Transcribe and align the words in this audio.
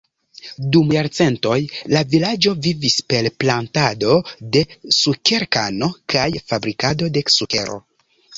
Dum 0.75 0.93
jarcentoj, 0.93 1.57
la 1.93 2.01
vilaĝo 2.13 2.53
vivis 2.67 2.95
per 3.13 3.29
plantado 3.43 4.17
de 4.57 4.65
sukerkano 5.01 5.91
kaj 6.17 6.25
fabrikado 6.51 7.13
de 7.21 7.25
sukero. 7.37 7.79